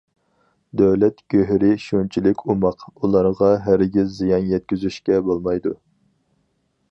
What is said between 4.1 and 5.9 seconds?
زىيان يەتكۈزۈشكە بولمايدۇ.